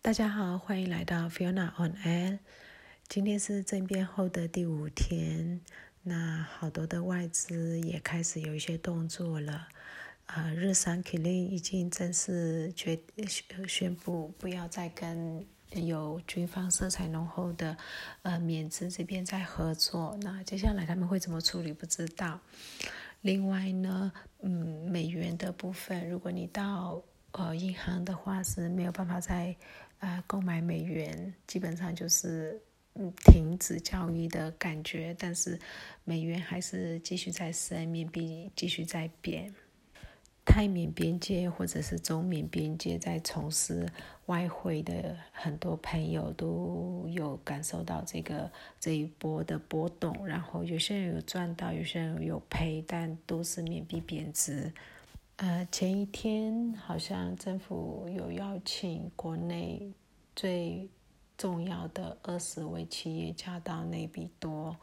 [0.00, 2.38] 大家好，欢迎来到 Fiona on Air。
[3.08, 5.60] 今天是政变后的第五天，
[6.02, 9.68] 那好多的外资也开始有一些动作了。
[10.26, 12.98] 呃，日商肯定已经正式决
[13.66, 17.76] 宣布不要再跟有军方色彩浓厚的
[18.22, 20.16] 呃缅资这边再合作。
[20.22, 21.72] 那接下来他们会怎么处理？
[21.72, 22.40] 不知道。
[23.20, 24.12] 另外呢，
[24.42, 27.02] 嗯，美元的部分，如果你到
[27.32, 29.54] 呃银行的话是没有办法再
[29.98, 32.60] 呃购买美元，基本上就是
[32.94, 35.14] 嗯停止交易的感觉。
[35.18, 35.58] 但是
[36.04, 39.54] 美元还是继续在升，缅币继续在贬。
[40.50, 43.86] 泰缅边界或者是中缅边界在从事
[44.26, 54.72] 外汇的很多朋友都有感受到这个这一波的波动，然后有些人有赚到，有些人有赔，但都是缅币贬值。
[55.38, 59.92] 呃，前一天好像政府有邀请国内
[60.34, 60.88] 最
[61.36, 64.76] 重要的二十位企业家到内比多，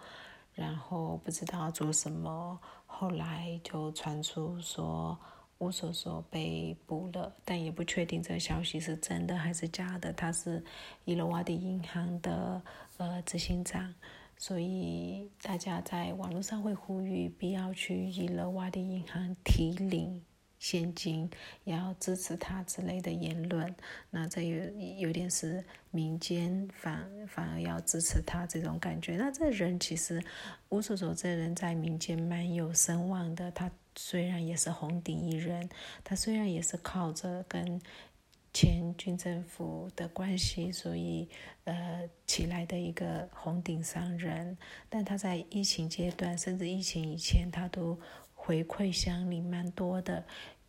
[0.54, 5.18] 然后不知道做什么，后来就传出说。
[5.60, 10.12] 乌索索被捕了，但也不确定这消息是真的还是假的。
[10.12, 10.62] 他是
[11.06, 12.62] 伊勒瓦底银行的
[12.98, 13.96] 呃执行长，
[14.38, 20.22] 所以大家在网络上会呼吁必要去伊勒瓦底银行提领
[20.60, 21.30] 现金，
[21.64, 23.76] 要支持他之类的言论。
[24.10, 29.18] 那这有有点是民间反反而要支持他这种感觉。
[29.18, 30.24] 那这人其实
[30.70, 33.72] 乌索索这人在民间蛮有声望的，他。
[33.98, 35.70] 虽然也是红顶一人，
[36.04, 37.82] 他虽然也是靠着跟
[38.52, 41.30] 前军政府的关系，所以
[41.64, 44.58] 呃起来的一个红顶商人，
[44.90, 47.98] 但他在疫情阶段，甚至疫情以前，他都
[48.46, 50.24] 回馈乡里蛮多的。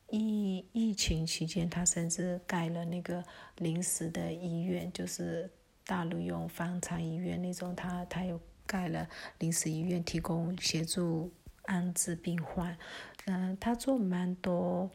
[0.08, 3.22] 疫疫情期间，他甚至盖了那个
[3.58, 5.50] 临时的医院，就是
[5.84, 11.30] 大陆用方舱医院那种，他他有盖了临时医院，提供协助。
[11.68, 12.78] 安置病患，
[13.24, 14.88] 嗯，他做蛮多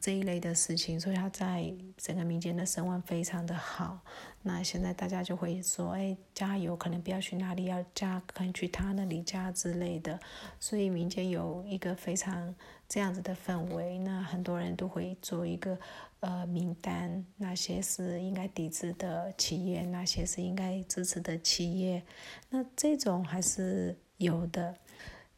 [0.00, 4.00] 这一类的事情，所以他在整个民间的声望非常的好。
[4.42, 10.18] 那现在大家就会说，哎，加油，可能不要去哪里，要加，可能去他那里加之类的。
[10.60, 12.54] 所以民间有一个非常
[12.88, 15.78] 这样子的氛围，那很多人都会做一个
[16.20, 22.02] 呃名单，哪些是应该抵制的企业，哪些是应该支持的企业，
[22.48, 24.74] 那这种还是有的。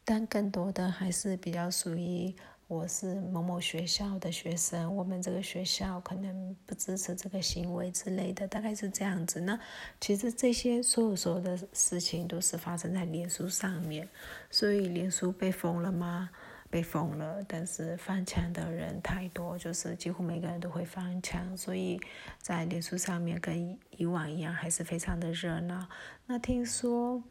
[0.03, 2.33] 但更多的还是比较属于
[2.71, 9.41] 我是某某学校的学生，我们这个学校可能不支持这个行为之类的，大概是这样子。
[9.41, 9.59] 那
[9.99, 14.07] 其实这些所有所有的事情都是发生在脸书上面，
[14.49, 16.29] 所以脸书被封了吗？
[16.69, 21.99] 被封了，但是翻墙的人太多，就是几乎每个人都会翻墙，所以
[22.37, 25.85] 在脸书上面跟以往一样，还是非常的热闹。
[26.25, 27.21] 那听说。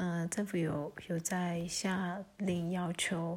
[0.00, 3.36] 嗯，政府有有在下令要求，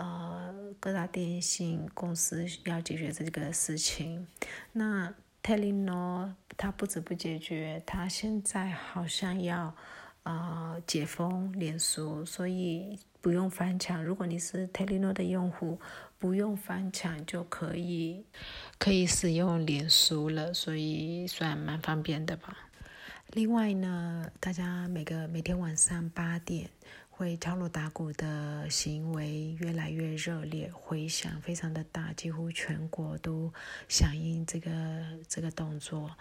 [0.00, 4.26] 呃，各大电信公司要解决这个事情。
[4.72, 5.12] 那
[5.42, 9.74] Telenor 它不止不解决，它现在好像要
[10.22, 14.02] 呃解封脸书，所以不用翻墙。
[14.02, 15.78] 如果你是 Telenor 的用户，
[16.18, 18.24] 不用翻墙就可以
[18.78, 22.56] 可以使用脸书了，所以算蛮方便的吧。
[23.32, 26.70] 另外呢，大家每个每天晚上八点
[27.20, 33.52] 会敲锣打鼓的行为越来越热烈，回响非常的大，几乎全国都
[33.90, 34.72] 响应这个
[35.28, 36.16] 这个动作。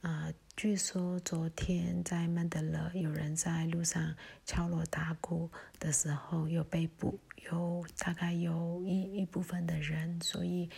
[0.00, 4.12] 呃，据说昨天在曼德勒有人在路上
[4.44, 7.16] 敲锣打鼓的时候有被捕，
[7.52, 10.68] 有大概有一一部分的人，所以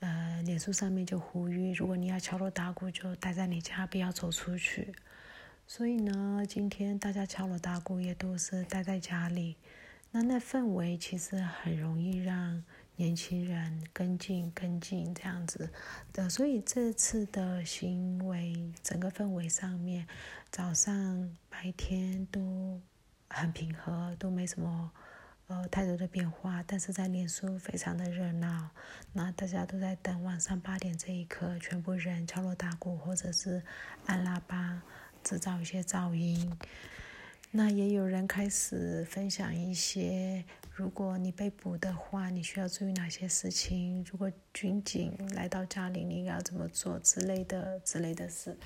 [0.00, 4.92] 呃，脸书上面就呼吁，如果你要敲锣打鼓，就待在你家，不要走出去。
[5.72, 9.54] 所以呢，今天大家敲锣打鼓也都是待在家里，
[10.10, 12.64] 那那氛围其实很容易让
[12.96, 15.70] 年轻人跟进跟进这样子
[16.12, 16.28] 的。
[16.28, 20.08] 所以这次的行为，整个氛围上面，
[20.50, 22.80] 早上白天都
[23.28, 24.90] 很平和，都没什么
[25.46, 26.64] 呃太多的变化。
[26.66, 28.70] 但是在脸书非常的热闹，
[29.12, 33.62] 那大家都在等晚上八点这一刻，全部人敲锣打鼓或者是
[34.06, 34.82] 按喇叭。
[35.30, 36.52] 制造一些噪音，
[37.52, 44.04] 那也有人开始分享一些，如果你被捕的话，你需要注意哪些事情？
[44.10, 48.56] 如果军警来到家里，你应该要怎么做之类的之类的事，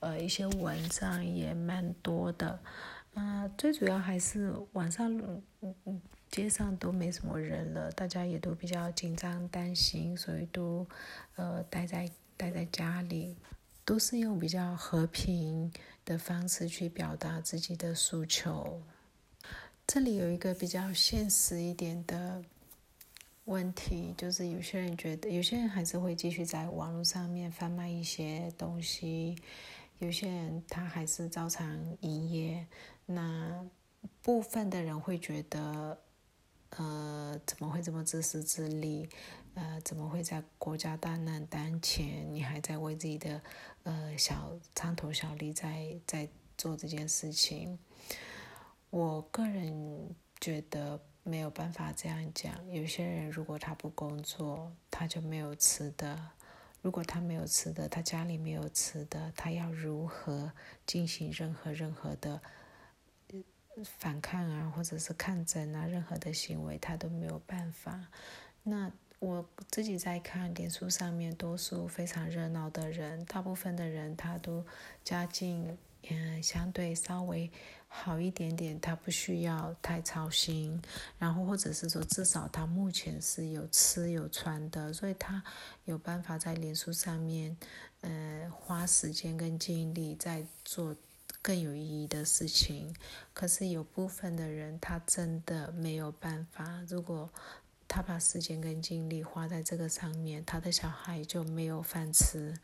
[0.00, 2.58] 呃，一些文章也蛮多的。
[3.12, 5.14] 那最主要还是晚上，
[5.60, 6.00] 嗯嗯，
[6.30, 10.88] 街上都没什么人了，大家也都比较紧张担心，所以都
[11.36, 13.36] 呃待在待在家里。
[13.86, 15.70] 都是用比较和平
[16.04, 18.82] 的方式去表达自己的诉求。
[19.86, 22.42] 这里有一个比较现实一点的
[23.44, 29.36] 问题，就是有些人觉得，有些人还是会继续在网络上面贩卖一些东西，
[29.98, 32.66] 有些人他还是照常营业。
[33.06, 33.62] 那
[34.22, 35.98] 部分的人会觉得，
[37.56, 39.08] 怎么会这么自私自利？
[39.54, 43.40] 呃，怎么会在国家大难当前，你还在为自己的
[43.84, 46.28] 呃小蝇头小利在在
[46.58, 47.78] 做这件事情？
[48.90, 52.68] 我个人觉得没有办法这样讲。
[52.72, 56.18] 有些人如果他不工作，他就没有吃的；
[56.82, 60.50] 如果他没有吃的，他家里没有吃的，他要如何
[60.84, 62.42] 进行任何任何的
[63.82, 68.08] 反抗啊，或者是抗争啊，任何的行为他都没有办法。
[68.62, 68.92] 那。
[69.20, 74.62] 我自己在看脸书上面，多数非常热闹的人，大部分的人他都
[75.02, 75.78] 家境
[76.10, 77.50] 嗯相对稍微
[77.88, 80.78] 好一点点，他不需要太操心，
[81.18, 85.42] 然后或者是说至少他目前是有吃有穿的，所以他
[85.86, 87.56] 有办法在脸书上面
[88.02, 90.94] 呃花时间跟精力在做
[91.44, 92.96] 更有意义的事情。
[93.32, 97.30] 可是有部分的人他真的没有办法，如果。
[97.86, 102.54] 他把时间跟精力花在这个上面，他的小孩就没有饭吃。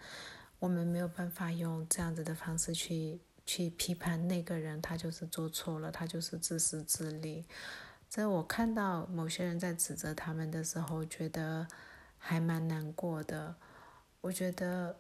[0.58, 7.44] 我们没有办法用这样子的方式去去批判那个人，他就是做错了，他就是自私自利。
[8.08, 11.68] 在我看到某些人在指责他们的时候，觉得
[12.18, 13.54] 还蛮难过的。
[14.22, 14.96] 我觉得。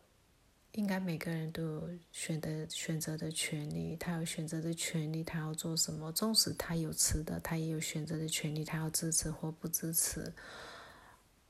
[0.72, 6.12] 应该每个人都有选择选择的权利，他有选择的权利，他要做什么？
[6.12, 10.32] 纵使他有吃的，他也有选择的权利，他要支持或不支持。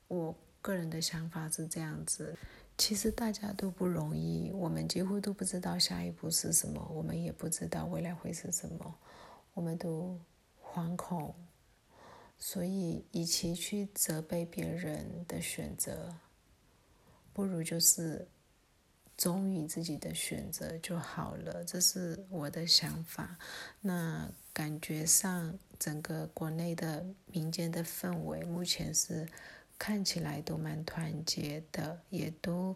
[0.07, 2.35] 我个人的想法是这样子。
[2.79, 8.95] 其实大家都不容易，我们几乎都不知道下一步是什么，我们也不知道未来会是什么，
[9.53, 10.19] 我们都
[10.63, 11.35] 惶恐。
[12.39, 16.15] 所以，与其去责备别人的选择，
[17.33, 18.27] 不如就是。
[19.21, 23.37] 忠于自己的选择就好了，这是我的想法。
[23.81, 29.29] 那感觉上，整个国内的民间的氛围目前是
[29.77, 32.75] 看起来都蛮团结的，也都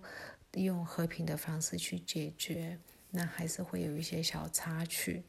[0.52, 2.78] 用和平的方式去解决。
[3.10, 5.24] 那还是会有一些小插曲，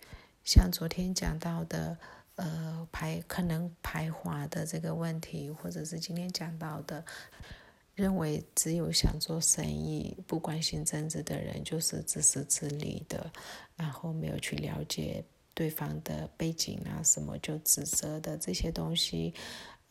[0.44, 1.96] 像昨天讲到的，
[2.34, 7.02] 呃，排可能排华的这个问题，或者是今天讲到的。
[7.96, 13.32] 认为只有想做生意、不关心政治的人就是自私自利的，
[13.74, 19.32] 然后没有去了解对方的背景啊什么就指责的这些东西，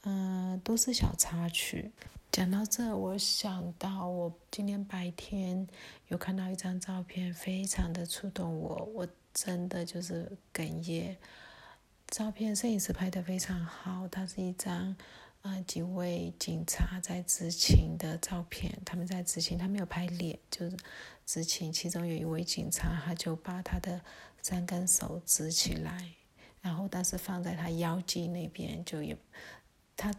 [0.04, 1.92] 嗯，都是小插曲。
[2.32, 5.68] 讲到这，我想到我今天白天
[6.10, 11.18] 有看到一张照片，非常的触动我，我真的就是哽咽。
[12.10, 14.96] 照片摄影师拍的非常好，它是一张。
[15.46, 20.76] 啊，几位警察在执勤的照片，他们在执勤，他没有拍脸，就是
[21.24, 21.72] 执勤。
[21.72, 24.02] 其中有一位警察，他就把他的
[24.42, 26.16] 三根手指起来，
[26.64, 29.16] 然后但是放在他腰际那边，就也
[29.96, 30.12] 他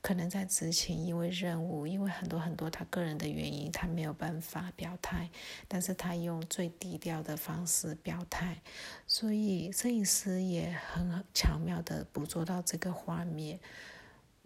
[0.00, 5.28] 可能在执勤，因为任务，因为很多很多他个人的原因，他没有办法表态，
[5.66, 8.62] 但是他用最低调的方式表态，
[9.08, 13.58] 所以摄影师也很巧妙的捕捉到这个画面。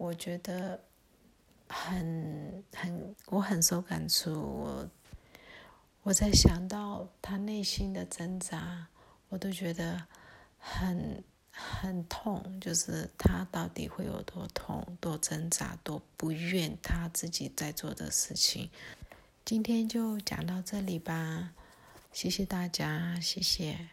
[0.03, 0.77] 我觉得
[1.69, 4.33] 很很，我很受感触。
[4.33, 4.89] 我
[6.01, 8.85] 我在想到他内心的挣扎，
[9.29, 10.05] 我都觉得
[10.59, 12.59] 很很痛。
[12.59, 18.69] 就是他到底会有多痛、多挣扎、多不愿他自己在做的事情。
[19.45, 21.53] 今天就讲到这里吧，
[22.11, 23.87] 谢谢大家，谢谢。